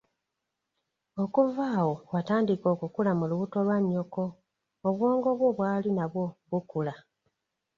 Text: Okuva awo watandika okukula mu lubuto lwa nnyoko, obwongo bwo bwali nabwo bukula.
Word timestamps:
Okuva 1.23 1.65
awo 1.79 1.93
watandika 2.13 2.65
okukula 2.73 3.11
mu 3.19 3.25
lubuto 3.29 3.57
lwa 3.65 3.77
nnyoko, 3.81 4.23
obwongo 4.87 5.29
bwo 5.37 5.49
bwali 5.57 5.89
nabwo 5.97 6.25
bukula. 6.49 6.93